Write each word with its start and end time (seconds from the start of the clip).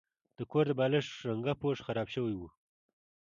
د 0.37 0.39
کور 0.51 0.65
د 0.69 0.71
بالښت 0.79 1.13
رنګه 1.27 1.53
پوښ 1.61 1.77
خراب 1.87 2.07
شوی 2.15 2.33
و. 2.37 2.41